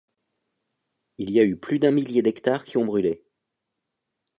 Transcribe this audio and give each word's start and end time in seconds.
Il 1.19 1.29
y 1.29 1.39
a 1.39 1.45
eu 1.45 1.55
plus 1.57 1.77
d'un 1.77 1.91
millier 1.91 2.23
d'hectares 2.23 2.63
qui 2.63 2.77
ont 2.77 2.85
brûlé. 2.85 3.23